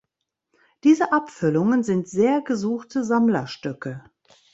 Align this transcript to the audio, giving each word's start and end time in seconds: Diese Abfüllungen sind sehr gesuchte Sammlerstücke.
Diese 0.83 1.11
Abfüllungen 1.13 1.83
sind 1.83 2.09
sehr 2.09 2.41
gesuchte 2.41 3.03
Sammlerstücke. 3.03 4.01